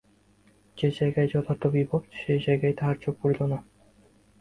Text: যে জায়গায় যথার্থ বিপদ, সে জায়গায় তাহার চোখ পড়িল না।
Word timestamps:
যে 0.77 0.87
জায়গায় 0.91 1.29
যথার্থ 1.33 1.63
বিপদ, 1.67 2.01
সে 2.13 2.33
জায়গায় 2.39 2.75
তাহার 2.77 2.97
চোখ 3.01 3.13
পড়িল 3.21 3.41
না। 3.43 3.59